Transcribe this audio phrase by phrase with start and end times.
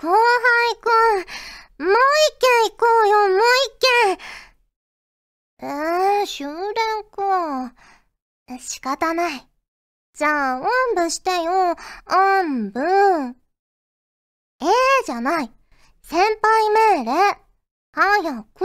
[0.00, 0.16] 後輩
[0.76, 0.88] く
[1.78, 3.76] ん、もう一軒行こうよ、もう一
[5.58, 5.68] 軒。
[5.68, 7.74] えー、終電か。
[8.58, 9.46] 仕方ない。
[10.14, 11.76] じゃあ、おんぶしてよ、
[12.10, 12.80] おんぶ。
[12.80, 15.52] ええー、じゃない。
[16.00, 17.12] 先輩命令。
[17.92, 18.64] 早く。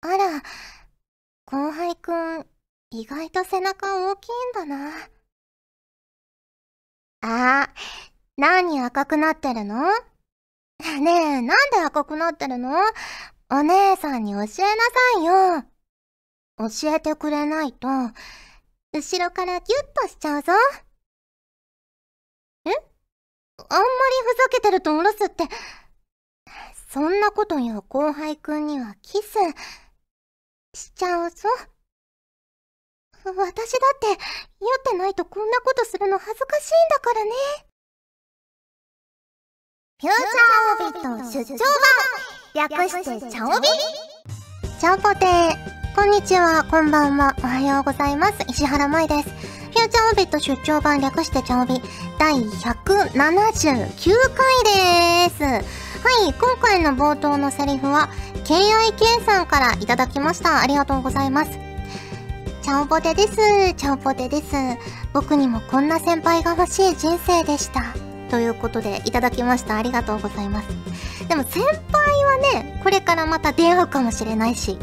[0.00, 0.42] あら、
[1.46, 2.46] 後輩くん、
[2.90, 5.08] 意外と背中大きいんだな。
[7.20, 7.72] あ、
[8.36, 9.82] 何赤くなってるの？
[11.00, 12.70] ねえ、なんで赤くなってるの？
[13.50, 14.56] お姉さんに教えなさ
[15.20, 15.64] いよ。
[16.58, 17.88] 教えてくれないと、
[18.92, 20.52] 後ろからギュッとしちゃうぞ。
[22.64, 22.70] え？
[22.70, 23.90] あんまり
[24.24, 25.44] ふざけてるとおろすって、
[26.90, 29.38] そんなこと言う後輩くんにはキス、
[30.74, 31.48] しちゃうぞ。
[33.24, 33.38] 私だっ
[34.00, 34.18] て、酔っ
[34.84, 37.30] てないとこんなことするの恥ずかしいんだからね。
[40.02, 41.56] フューチャーオビット出張
[42.58, 43.68] 版略してチャオビ
[44.80, 45.54] チャオポテー
[45.94, 48.44] こんにちは、こんばんは、おはようございます。
[48.48, 49.28] 石原舞です。
[49.28, 51.80] フューチャーオビット出張版略してチャオビ
[52.18, 53.28] 第179回
[55.28, 55.44] です。
[55.44, 55.60] は
[56.28, 58.08] い、今回の冒頭のセリフは、
[58.42, 60.62] KIK さんからいただきました。
[60.62, 61.52] ありがとうございます。
[62.62, 63.36] チャオポテです。
[63.74, 64.42] チャオポテです。
[65.12, 68.11] 僕にもこんな先輩が欲しい人生でした。
[68.32, 69.76] ということで、いただきました。
[69.76, 71.28] ありがとうございます。
[71.28, 74.78] でも先輩はね、これからまた出会うかもしれないし。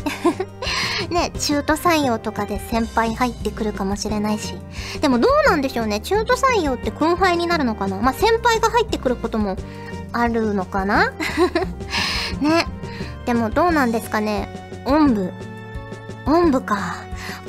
[1.10, 4.54] ね、中途採用とかで先輩入ってくるかもしれないし。
[5.02, 6.00] でもどうなんでしょうね。
[6.00, 9.58] 中途採用って後輩になるのかなまあ、先輩が入ってくることも
[10.14, 11.12] あるのかな
[12.42, 12.68] ね。
[13.26, 14.84] でもどうなんですかね。
[14.86, 15.34] おんぶ。
[16.30, 16.94] おんぶか。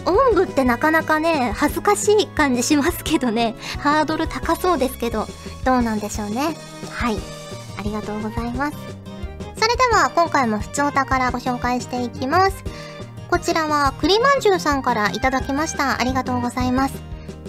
[0.07, 3.55] おんぶってなかなかね、恥ずかしい感じしますけどね。
[3.79, 5.27] ハードル高そうですけど。
[5.67, 6.57] どうなんでしょうね。
[6.91, 7.19] はい。
[7.79, 8.77] ありがとうございます。
[9.59, 12.65] それでは今回も普通お宝ご紹介していきます。
[13.31, 16.01] こちらは栗まんじゅうさんからいただきました。
[16.01, 16.95] ありがとうございます。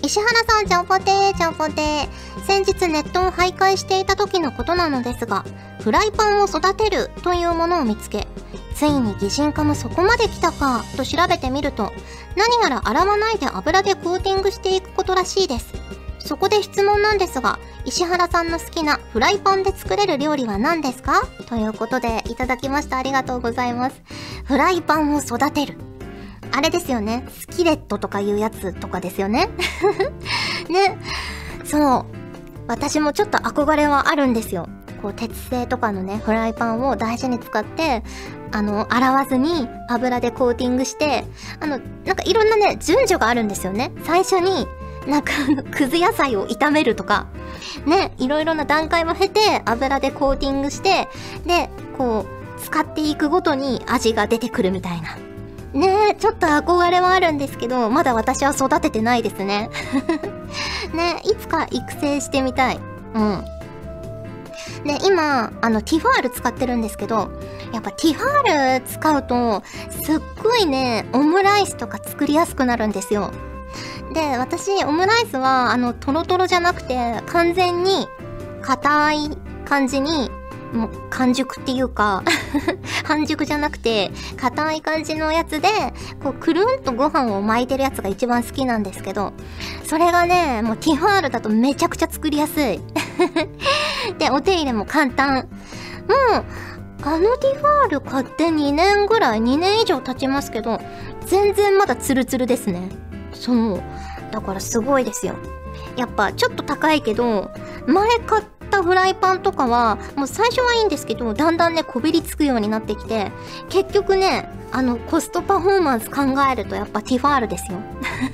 [0.01, 2.09] 石原さん、ちゃんぽてー、ちゃんぽてー。
[2.45, 5.45] 先日ネットを徘徊していた時のことなのですが、
[5.79, 8.27] フライパンを育てるというものを見つけ、
[8.81, 11.93] ついに擬人化もそこまで来たかと調べてみると、
[12.35, 15.71] 何やら洗わないで油でコーティングしていくことらしいです。
[16.17, 21.21] そこで質問なんですが、石原さんの好きなフライパンで作れる料理は何ですか？
[21.47, 22.97] ということでいただきました。
[22.97, 24.01] ありがとうございます。
[24.45, 25.77] フライパンを育てる。
[26.51, 27.23] あれですよね。
[27.29, 29.51] スキレットとかいうやつとかですよね。
[30.71, 30.97] ね。
[31.65, 32.05] そう。
[32.67, 34.67] 私もちょっと憧れはあるんですよ。
[35.03, 38.03] こう、鉄製とかのね、フライパンを大事に使って、
[38.51, 41.25] あの、洗わずに油でコーティングして、
[41.59, 43.91] あの、なんかいろんなね、順序があるんですよね。
[44.03, 44.67] 最初に、
[45.07, 45.31] なんか、
[45.71, 47.27] くず野菜を炒めるとか、
[47.85, 51.07] ね、いろいろな段階も経て、油でコーティングして、
[51.45, 55.17] で、こう、使っていくごとに味が出てくるみたいな。
[55.73, 59.69] ねえ、ちょっと憧れはあるんですけど、まだ私は育ててないですね。
[60.93, 62.79] ねいつか育成してみたい。
[63.15, 63.45] うん。
[64.83, 67.31] で、今、あの、ティファール使ってるんですけど、
[67.73, 69.63] やっぱティファール使うと、
[70.03, 73.31] すっごいね、オムライスとか作りやすくなるんですよ。
[74.13, 78.07] で、私、オムライスは、あの、トロトロじゃなくて、完全に、
[78.61, 79.17] 硬い
[79.65, 80.29] 感じに、
[80.73, 82.23] もう、完熟っていうか
[83.03, 85.69] 半熟じゃなくて、硬い感じのやつで、
[86.21, 89.33] こう、くるんとご飯を巻いてるやつが一番好きなんですけど、
[89.85, 92.81] それがね、もうティファールだとめちゃくちゃ作りやすい。
[94.19, 95.35] で、お手入れも簡単。
[95.35, 96.45] もう、
[97.03, 100.79] あのティファール買って2年ぐらい、2年以上経ちますけど、
[101.25, 102.89] 全然まだツルツルですね。
[103.33, 103.83] そう。
[104.31, 105.35] だからすごいですよ。
[105.97, 107.51] やっぱちょっと高いけど、
[107.87, 113.31] 前買ったフライパンとかは、もう最初はいいんですけど、だんだんね、こびりつくようになってきて、
[113.69, 117.79] 結局ね、あの、コストパフォーマンス考えるとやっぱティファールですよ。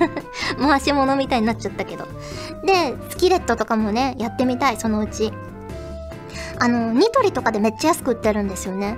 [0.60, 2.06] 回し物みたいになっちゃったけど。
[2.64, 5.32] で、スキレットとかもね、やってみたい、そのうち。
[6.60, 8.98] あの、ニトリとかでめっちゃ安く売ってるんですよね。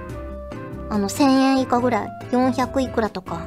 [0.89, 2.09] あの、1000円以下ぐらい。
[2.31, 3.45] 400いくらとか。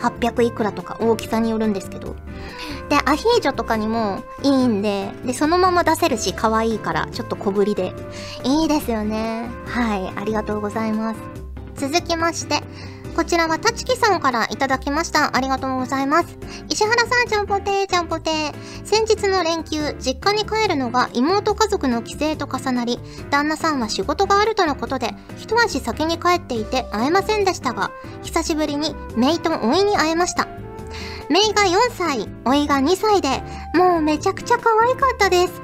[0.00, 2.14] 800いくらとか大きさによるんですけど。
[2.88, 7.94] で、アヒージョとかにもいいんで、で、そのまま出せるし、可愛いから、ちょっと小ぶりで。
[8.44, 9.48] いいですよね。
[9.66, 11.20] はい、ありがとうございます。
[11.76, 12.62] 続きまして、
[13.14, 15.36] こちらはたちきさんからいただきました。
[15.36, 16.36] ありがとうございます。
[16.68, 18.54] 石原さん、ちゃんぽてー、ちゃんぽてー。
[18.84, 22.98] 先日の連休、実家に帰るのが妹家族の帰省と重なり、
[23.30, 30.48] 旦那さんは仕事があるとのことで、一足先に帰っていて会えませんでしたが、久しぶりにメイとおいに会えました。
[31.30, 33.42] メイが4歳、おいが2歳で、
[33.74, 35.62] もうめちゃくちゃ可愛かったです。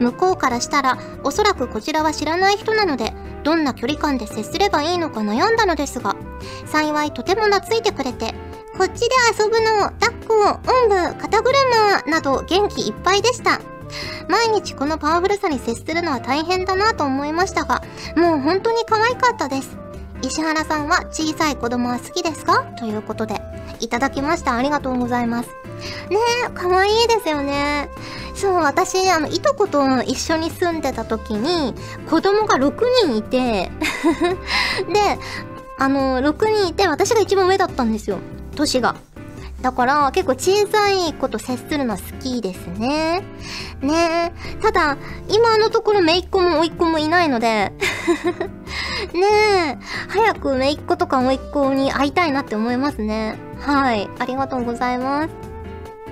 [0.00, 3.13] 向こうからしたら、おそらくこちらは知らない人なので、
[3.44, 6.16] どんな距離感で接すればいいのか悩んだのですが、
[6.66, 8.34] 幸いとても懐いてくれて、
[8.76, 9.06] こっちで
[9.38, 13.60] 遊ぶの、抱っこ、おんぶ、肩車など元気いっぱいでした。
[14.28, 17.82] 毎日このパワフルさに接するのは大変だなと思いましたが、
[18.16, 19.76] もう本当に可愛かったです。
[20.22, 22.62] 石原さんは小さい子供は好きですか？
[22.78, 23.40] ということで、
[23.80, 24.56] いただきました。
[24.56, 25.50] ありがとうございます。
[26.10, 27.88] ねえ、可愛いいですよね。
[28.34, 31.74] そう、私、あの、いとこと一緒に住んでた時に、
[32.10, 32.74] 子供が6
[33.06, 33.70] 人いて
[34.92, 35.18] で、
[35.78, 38.18] あの、6人いて、私が一番上だったんですよ。
[38.54, 38.96] 年が。
[39.64, 43.22] だから結構小さい子と接するのは好きですね。
[43.80, 44.62] ねえ。
[44.62, 44.98] ただ、
[45.30, 47.72] 今のところ姪っ子も甥っ子もいないので
[49.14, 49.22] ね
[49.72, 49.78] え。
[50.08, 53.38] 早く姪っ子とか甥っ子に会いたいなって思いますね。
[53.58, 54.10] はい。
[54.18, 55.53] ありがとうございます。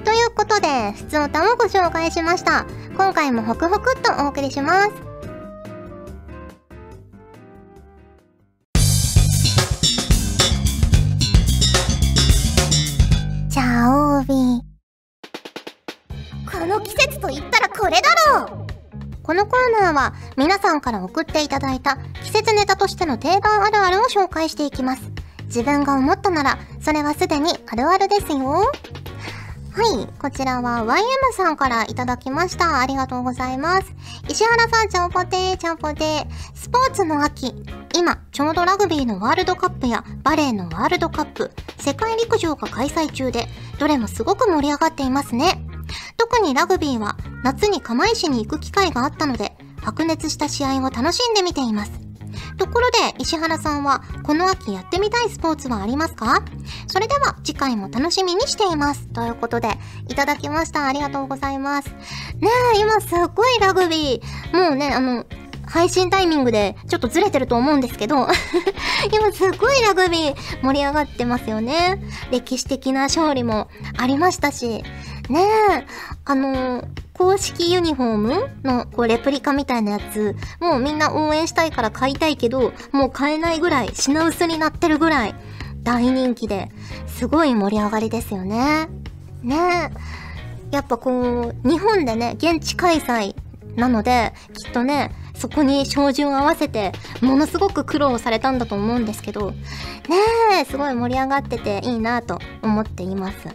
[0.04, 2.66] ということで、普通歌をご紹介しました。
[2.96, 5.12] 今回もホクホクっとお送りします。
[16.62, 18.66] この季節と言ったらこれだろう
[19.22, 25.02] このコーナーは皆さんから送っていただいた季節ネタとしての定番あるあるを紹介していきます。
[25.46, 28.70] 自分が思ったなら、それはすでにあるあるですよ。
[29.74, 32.80] はい、こちらは YM さんからいただきました。
[32.80, 33.94] ありがとうございます。
[34.28, 36.26] 石原さん、ちゃんぽてー、ちゃんぽてー。
[36.54, 37.54] スポーツの秋。
[37.96, 43.48] 今、ちょうどラグビーのワールドカップやバレーのワールドカップ、世界陸上が開催中で、
[43.78, 45.64] どれもすごく盛り上がっていますね。
[46.18, 51.92] 特にラグビーは夏に釜石に行く機会があったので、白熱した試合を楽しんで見ています。
[52.58, 56.42] ところで、石原さんは、この秋やってみたいスポーツはありますか？
[56.86, 59.06] それでは、次回も楽しみにしています。
[59.08, 59.68] ということで、
[60.08, 60.86] いただきました。
[60.86, 61.88] ありがとうございます。
[61.88, 65.24] ねえ、今すっごいラグビー、もうね、あの、
[65.66, 68.26] 配信タイミングでちょっとずれてると思うんですけど
[69.10, 72.02] 今すっごいラグビー盛り上がってますよね。
[72.30, 74.84] 歴史的な勝利もありましたし、
[75.30, 75.40] ね
[75.70, 75.86] え、
[76.26, 85.34] あのー、公式ユニフォームのこうレプリカみたいなやつ、もうみんな応援したいから買いたいけど、もう買えないぐらい、品薄になってるぐらい
[85.82, 86.70] 大人気で、
[87.06, 88.88] すごい盛り上がりですよね。
[89.42, 90.74] ねえ。
[90.74, 93.34] やっぱこう、日本でね、現地開催
[93.76, 94.32] なので、
[94.64, 99.58] きっとね、そこに照準を合わせて、ものすごく苦労されたんだと思うんですけど、ね
[100.60, 103.48] え、すごい盛り上がってていいなと思っています。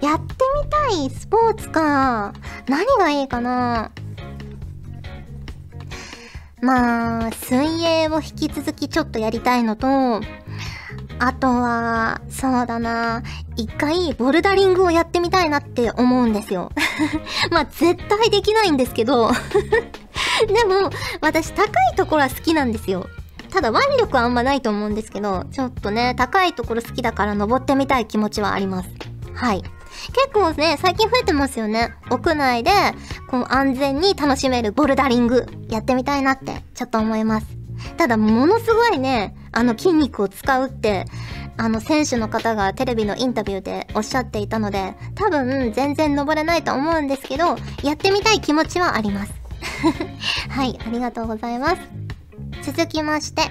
[0.00, 2.32] やってみたいスポーツか。
[2.68, 3.90] 何がいいかな
[6.60, 10.22] まあ、水泳を引き続きちょっとやりたいのと、
[11.18, 13.22] あとは、そうだな。
[13.56, 16.72] 一回、ボルダリングをやってみたいなって思うんですよ。
[17.52, 19.30] まあ、絶対できないんですけど
[20.48, 23.06] でも、私、高いところは好きなんですよ。
[23.50, 28.88] ただ、腕力はあんまないと思うんですけど、ちょっとね、高いところ好きだから登ってみたい気持ちはあります。
[29.34, 29.62] はい。
[30.08, 31.94] 結構ね、最近増えてますよね。
[32.10, 32.70] 屋内で、
[33.28, 37.46] こう安全に楽しめるボルダリング、やってみたいなって、ちょっと思います。
[37.96, 41.06] ただ、ものすごいね、あの筋肉を使うって、
[41.56, 49.32] あの選手の方がテレビのインタビューでおっしゃっていたので、多分全然登れないと思うんですけど、やってみたい気持ちはあります。
[50.50, 51.76] はい、ありがとうございます。
[52.62, 53.42] 続きまして、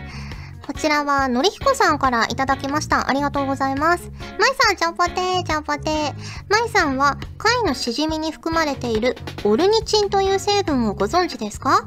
[0.65, 3.09] こちらは、のりひこさんからいただきました。
[3.09, 4.11] ありがとうございます。
[4.39, 6.13] まいさん、ちゃんぽてー、ちゃんぽてー。
[6.49, 11.85] まいさんは、貝のしじみに含まれているオルニチンという成分をご存知ですか？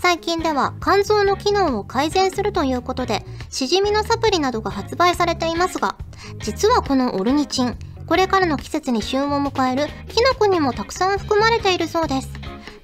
[0.00, 5.96] 最近では肝臓の機能を改善するということで、しじみのサプリなどが発売されていますが、
[6.40, 12.28] 実はこのオルニチン、これからの季節に旬を迎えるキノコにもたくさん含まれているそうです。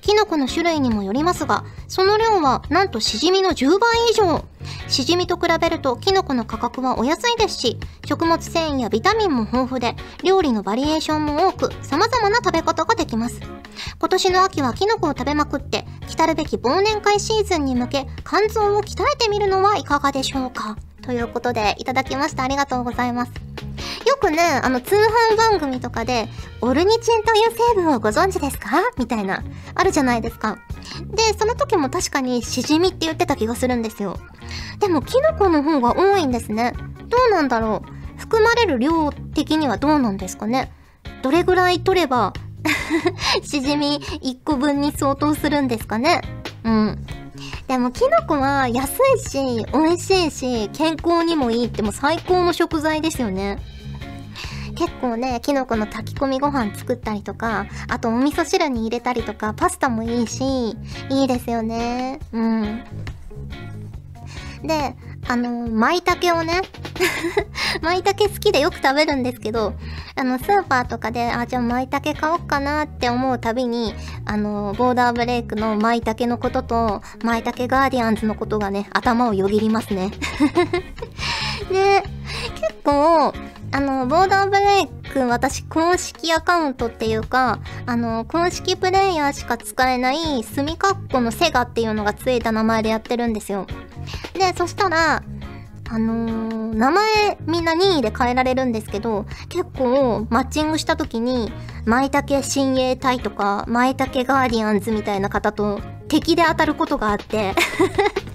[0.04, 4.44] キノコの種類にもよりますが、その量はなんとシジミの10倍以上。
[4.86, 13.40] シジミと比べるとキノコの価格はお安いですし、食物繊維やビタミンも豊富で、料理のバリエーションも多く、様々な食べ方ができます。
[13.98, 22.42] 今年の秋はキノコを食べまくって、来たるべき忘年会シーズンに向け、肝臓を鍛えてみるのはいかがでしょうかということで、いただきました。
[22.42, 23.53] ありがとうございます。
[24.06, 26.28] よくね、あの、通販番組とかで、
[26.60, 28.68] オルニチンという成分をご存知ですか？
[28.98, 29.42] みたいな、
[29.74, 30.58] あるじゃないですか。
[31.10, 34.18] で、その時も確かにシジミって言ってた気がするんですよ。
[34.80, 36.74] でも、キノコの方が多いんですね。
[37.08, 38.18] どうなんだろう？
[38.18, 40.72] 含まれる量的にはどうなんですかね？
[41.22, 42.32] どれぐらい取れば
[43.42, 46.20] しじみ1個分に相当するんですかね？
[46.64, 47.06] うん。
[47.66, 53.58] でもキノコは安いし、美味しいし、健康にもいいってもう最高の食材ですよね。
[54.76, 60.76] 結構ね、キノコの炊き込みご飯作ったりとか、あとお味噌汁に入れたりとか、パスタもいいし、
[61.10, 62.20] いいですよね。
[62.32, 62.84] うん。
[64.62, 64.96] で、
[65.28, 66.62] あの、舞茸をね
[67.82, 69.74] 舞茸好きでよく食べるんですけど、
[70.16, 80.10] あの、スーパーとかで、あ、じゃあ舞茸買おうかなって思うたびに、あの、ボーダーブレイクの舞茸のことと、舞茸ガーディアンズのことがね、頭をよぎりますね。
[81.70, 82.04] で、
[82.54, 83.32] 結構、
[83.74, 93.66] あの、ボーダーブレイク、私、公式アカウントっていうか、あの、公式プレイヤーしか使えない、スミカッコのセガっていうのがついた名前でやってるんですよ。
[94.34, 95.24] で、そしたら、
[95.90, 101.52] あのー、名前みんな任意で変えられるんですけど、結構マッチングした時に、
[101.84, 107.54] 舞茸親衛隊とか、舞茸ガーディアンズみたいな方と敵で当たることがあって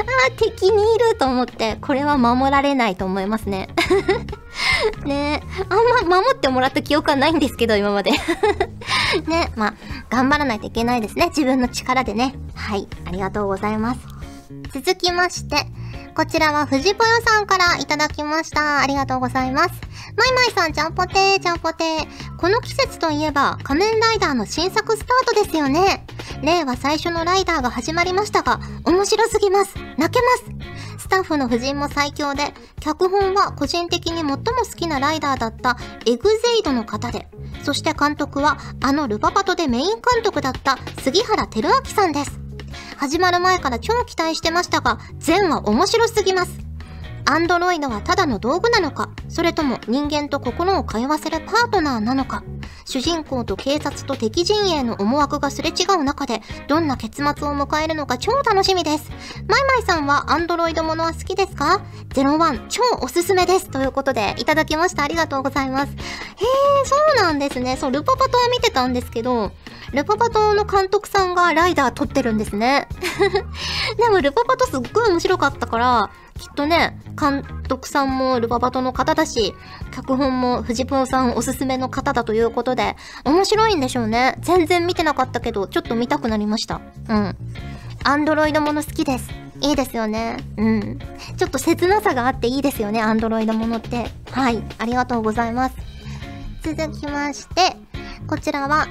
[0.00, 3.68] ああ、敵にいると思って、これは守られないと思いますね
[5.04, 8.12] ねあんま守ってもらった記憶はないんですけど、今まで
[9.26, 9.74] ね、まあ、
[10.08, 11.26] 頑張らないといけないですね。
[11.26, 12.34] 自分の力でね。
[12.54, 14.00] はい、ありがとうございます。
[14.72, 15.56] 続きまして、
[16.14, 18.80] こちらは藤ぽよさんからいただきました。
[18.80, 19.70] ありがとうございます。
[20.16, 22.36] まいまいさん、ちゃんぽてー、ちゃんぽてー。
[22.36, 26.04] この季節といえば、仮面ライダーの新作スタートですよね。
[26.42, 29.74] 令和最初のライダーが始まりましたが、面白すぎます。
[29.96, 30.58] 泣けま
[30.98, 31.00] す。
[31.00, 35.76] スタッフの夫人も最強で、脚本は個人的に最も好きなライダーだった
[36.06, 37.28] エグゼイドの方で、
[37.62, 42.49] そして監督はあのルパパトでメイン監督だった杉原照明さんです。
[43.00, 46.58] 始まる前から超期待してましたが、全は面白すぎます。
[47.24, 52.44] アンドロイドはただの道具なのか、それとも人間と心を通わせるパートナーなのか、
[52.84, 59.10] 主人公と警察と敵陣営の思惑がすれ違う中で、どんな結末を迎えるのか超楽しみです。
[59.48, 61.80] マイマイさんはアンドロイドものは好きですか
[62.10, 63.70] ?01 超おすすめです。
[63.70, 65.04] ということで、いただきました。
[65.04, 65.92] ありがとうございます。
[65.92, 65.96] へえ、
[66.84, 67.78] そうなんですね。
[67.78, 69.52] そう、ルパパトは見てたんですけど、
[69.92, 72.86] ルパパトの監督さんがライダー撮ってるんですね。
[73.98, 79.54] でもルパパトすっごい面白かったから、きっとね、監督さんもルパパトの方だし、
[79.90, 84.38] 脚本も藤プロさんおすすめの方だということで、面白いんでしょうね。
[84.40, 86.80] 全然見てなかったけど、ちょっと見たくなりました。
[87.08, 87.36] うん。
[88.04, 89.28] アンドロイドもの好きです。
[89.60, 90.38] いいですよね。
[90.56, 90.98] うん。
[91.36, 94.10] ちょっと切なさがあっていいですよね、アンドロイドものって。
[94.30, 94.62] はい。
[94.78, 95.74] ありがとうございます。
[96.62, 97.76] 続きまして、
[98.26, 98.86] こちらは、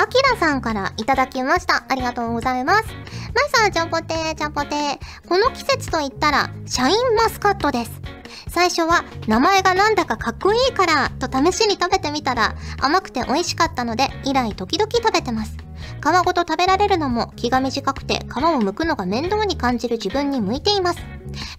[0.00, 1.84] あきらさんからいただきました。
[1.86, 2.86] ありがとうございます。
[3.34, 5.28] まいさん、ちゃんぽてー、ちゃんぽてー。
[5.28, 8.00] この季節と言ったら、シャインマスカットです。
[8.48, 15.52] 最初は、名前がなんだかかっこいいから、と試しに食べてみたら、甘くて美味しかったので、以来時々食べてます。
[15.52, 21.00] 皮ごと食べられるのも気が短くて皮を剥くのが面倒に感じる自分に向いています。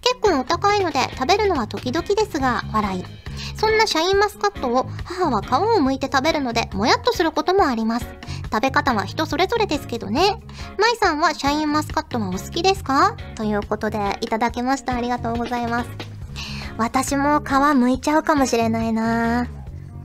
[0.02, 3.06] 結構お高いので食べるのは時々ですが、笑い。
[3.56, 8.08] そんなシャインマスカットを母は皮を剥いて食べるのでもやっとすることもあります。
[8.52, 10.40] 食べ方は人それぞれですけどね。
[10.78, 13.16] まいさんはシャインマスカットはお好きですか？
[13.36, 14.96] ということでいただきました。
[14.96, 15.90] ありがとうございます。
[16.78, 19.46] 私も皮剥いちゃうかもしれないなう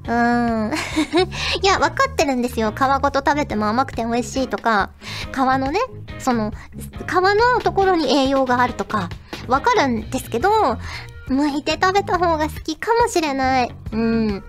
[0.09, 0.73] ーん。
[1.63, 2.73] いや、わかってるんですよ。
[2.73, 4.91] 皮ごと食べても甘くて美味しいとか、
[5.33, 5.81] 皮のね、
[6.19, 9.09] その、皮のところに栄養があるとか、
[9.49, 10.51] わかるんですけど、
[11.29, 13.75] 剥いて食べた方が好きかもしれない。
[13.93, 14.45] うん。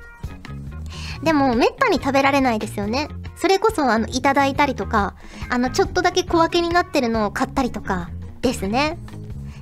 [1.23, 3.07] でも、めったに食べられないですよね。
[3.39, 5.15] それこそ、あの、いただいたりとか、
[5.49, 8.09] あの、ちょっとだけ小分けになってるのを買ったりとか、
[8.41, 8.97] ですね。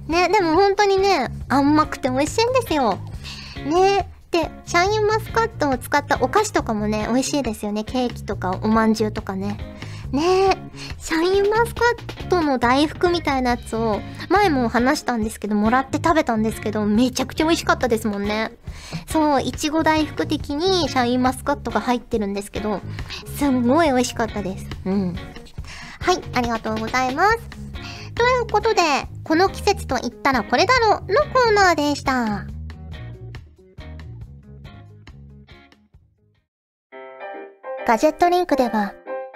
[0.07, 2.99] ね、でも本当にね、甘くて美味しいんですよ。
[3.65, 4.09] ね。
[4.31, 7.83] で、シャインマスカットを使ったお菓子とかもね、美味しいですよね。
[7.83, 9.57] ケーキとかおまんじゅうとかね。
[10.15, 10.57] ねえ、
[10.97, 11.81] シャインマスカ
[12.23, 18.51] ットの大福みたいなやつを、前も話したんですけど、もらって食べたんですけど、めちゃくちゃ美味しかったですもんね。
[19.07, 22.81] そう、いちご大福的にシャインマスカットが入ってるんですけど、
[23.37, 24.65] すんごい美味しかったです。
[24.85, 25.15] うん。
[25.99, 27.37] はい、ありがとうございます。
[28.15, 28.81] ということで、
[29.25, 31.01] この季節と言ったらこれだろの
[31.33, 32.45] コーナーでした。
[37.85, 38.93] ガジェットリンクでは、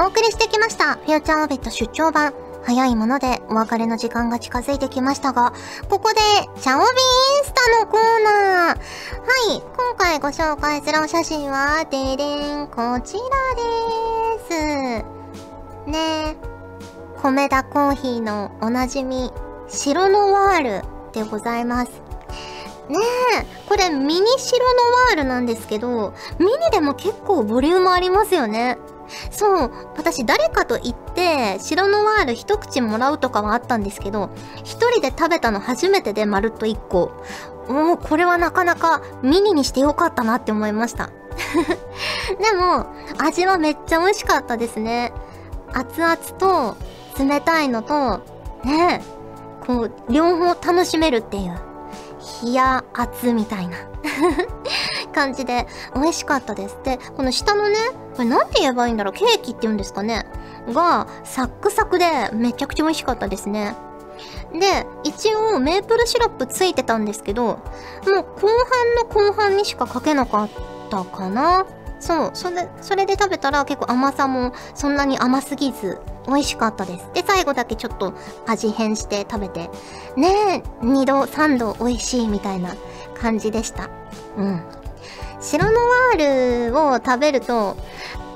[0.00, 0.94] お送りしてきました。
[0.94, 2.32] フューチャーオービット出張版。
[2.62, 5.52] 早いものでお別れの時間が近づいてきましたが、
[5.90, 6.20] ここで、
[6.60, 8.76] チャオビインスタのコーナー。
[8.76, 8.76] は
[9.56, 13.22] い、今回ご紹介するお写真は、ででん、こちら
[13.56, 15.04] で
[15.84, 15.90] す。
[15.90, 16.36] ね
[17.20, 19.32] 米田コーヒーのおなじみ、
[19.66, 21.90] 白ノワールでございます。
[22.88, 22.98] ね
[23.34, 24.64] え、これミニ白ノ
[25.08, 28.78] ワールなんですけど、ミニでも結構ボリュームありますよね。
[29.30, 34.30] そう、私誰かと行って、白ノワール一口もらうとかはあったんですけど、
[34.64, 37.12] 一人で食べたの初めてでまるっと一個。
[37.68, 41.10] もうこれはなかなかミニにしてよかったなって思いました。
[42.40, 42.86] でも、
[43.18, 45.12] 味はめっちゃ美味しかったですね。
[45.72, 46.76] 熱々と
[47.18, 48.20] 冷たいのと、
[48.64, 49.02] ね
[49.66, 51.58] こう、両方楽しめるっていう。
[52.42, 53.76] 冷や熱みたいな
[55.18, 56.78] 感じで美味しかったです。
[56.84, 57.76] で、この下のね、
[58.14, 59.14] これなんて言えばいいんだろう？
[59.14, 60.26] ケーキって言うんですかね？
[60.68, 63.74] が、サックサクでめちゃくちゃ美味しかったですね。
[64.52, 67.58] で、一応メープルシロップついてたんですけど、もう
[68.06, 70.48] 後半の後半にしかかけなかっ
[70.90, 71.66] たかな。
[72.00, 77.10] そう、それ、それで食べたら結構甘さもそんなに甘すぎず、美味しかったです。
[77.12, 78.14] で、最後だけちょっと
[78.46, 79.68] 味変して食べて、
[80.16, 82.74] ねえ、2度、3度美味しいみたいな
[83.20, 83.90] 感じでした。
[84.36, 84.62] うん。
[85.40, 87.76] 白ノワールを食べると、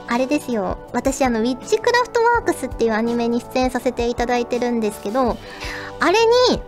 [0.09, 0.78] あれですよ。
[0.92, 5.37] 私あの、ウィッチクラフトワークスっていうアニメに出演させていただいてるんですけど、
[6.00, 6.18] あれ
[6.50, 6.61] に、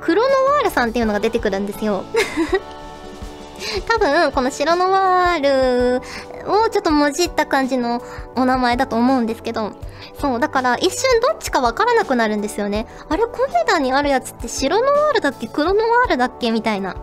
[0.00, 2.04] クロノワールさんっていうのが出てくるんですよ。
[3.88, 6.02] 多分、この白ノワール
[6.50, 8.02] をちょっともじった感じの
[8.36, 9.72] お名前だと思うんですけど、
[10.20, 12.86] そう、だから一瞬どっちかわからなくなるんですよね。
[13.08, 15.48] あれ、コメダにあるやつって白ノワールだっけ？
[15.48, 16.50] 黒ノワールだっけ？
[16.50, 16.94] みたいな。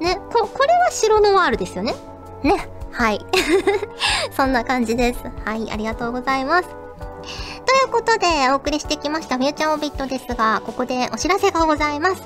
[0.00, 1.94] ね、こ、これは白ノワールですよね。
[2.42, 2.68] ね。
[2.92, 3.24] はい。
[4.36, 5.20] そんな感じです。
[5.44, 6.68] はい、ありがとうございます。
[7.70, 12.22] ということで、お送りしてきましたフューチャーオビットですが、ここでお知らせがございます。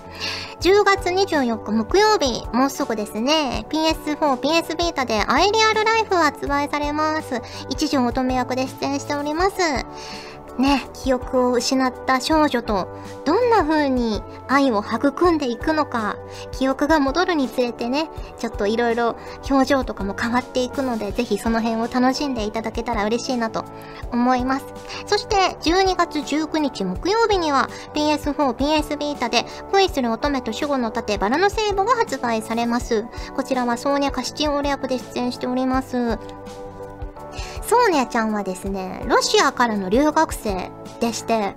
[0.61, 7.42] 10月24日木曜日、もうすぐですね、PS4、PS ビータでアイリアルライフ発売されます。
[7.68, 9.56] 一条乙女役で出演しております。
[10.58, 12.87] ね、記憶を失った少女と
[13.25, 16.16] どんな風に愛を育んでいくのか、
[16.52, 18.08] 記憶が戻るにつれてね、
[18.38, 19.17] ちょっと色々
[19.50, 23.64] 表情とかも変わっていくので、ぜひその辺を楽しんでいただけたら嬉しいなと
[24.12, 24.67] 思います。
[25.06, 33.06] そして12月19日木曜日には PS4、PS ビータで恋する乙女と守護の盾バラの聖母が発売されます。
[33.34, 36.19] こちらはソーニャ・カシチンオレ役で出演しております。
[37.66, 41.54] ソーニャちゃんはですね、ロシアからの留学生でして、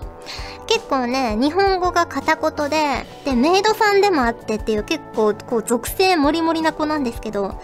[0.68, 7.56] 結構ね、日本語が片言で、で、メイドさんでもあってっていう結構、こう、属性もりもりな子なんですけど、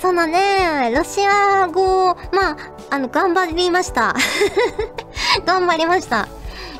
[0.00, 2.56] そのね、ロシア語を、まあ、
[2.90, 4.14] あの、頑張りました。
[5.44, 6.28] 頑張りました。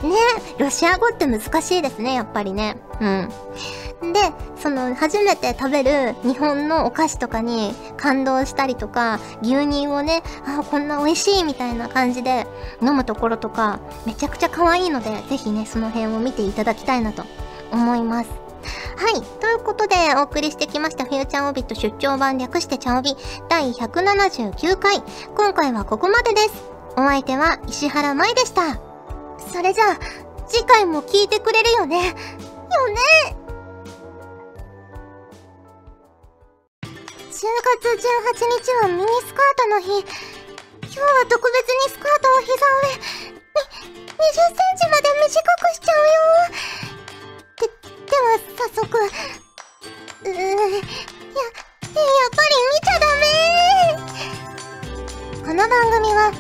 [0.02, 0.16] ね、
[0.58, 2.76] ロシア語って難しいですね、やっぱりね。
[3.00, 3.28] うん。
[4.02, 12.46] で、その、初めて食べる日本のお菓子とかに感動したりとか、牛乳をね、あ、こんな美味しいみたいな感じで
[12.82, 17.24] 飲むところとか、めちゃくちゃ可愛いので、ぜひね、その辺を見ていただきたいなと
[17.72, 18.30] 思います。
[18.96, 19.22] はい。
[19.40, 23.16] ということで、お送りしてきました、フューチャーオビット出張版略してチャオビ
[23.48, 25.02] 第179回。
[25.34, 26.64] 今回はここまでです。
[26.98, 28.78] お相手は石原舞でした。
[29.52, 29.98] それじゃあ、
[30.46, 32.08] 次回も聞いてくれるよね？
[32.08, 33.45] よね？
[37.36, 40.00] 10月18日はミニスカートの日。
[40.00, 46.24] 今日は特別にスカートを膝上、に、20センチまで短くしちゃうよ。
[47.60, 47.68] で、
[48.06, 50.80] では早速、うー、や、やっ
[52.32, 53.28] ぱり見ちゃダメ
[55.44, 56.32] この番組は、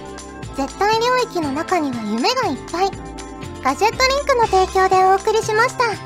[0.56, 2.90] 絶対領域の中には夢がいっぱい。
[3.62, 6.05] ガジェットリンクの提供でお送りしました。